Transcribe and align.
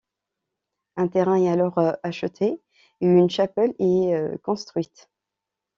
Un 0.95 1.07
terrain 1.09 1.35
est 1.35 1.47
alors 1.47 1.79
acheté 2.01 2.59
et 3.01 3.05
une 3.05 3.29
chapelle 3.29 3.75
y 3.77 4.05
est 4.07 4.41
construite. 4.41 5.07